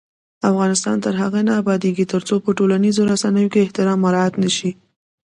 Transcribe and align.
افغانستان 0.49 0.95
تر 1.05 1.13
هغو 1.21 1.39
نه 1.47 1.53
ابادیږي، 1.61 2.05
ترڅو 2.13 2.35
په 2.43 2.49
ټولنیزو 2.57 3.01
رسنیو 3.11 3.51
کې 3.53 3.59
احترام 3.65 3.99
مراعت 4.05 4.33
نشي. 4.43 4.71